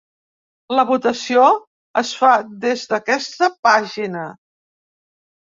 [0.77, 1.43] La votació
[2.01, 2.31] es fa
[2.65, 4.27] des d’aquesta pàgina.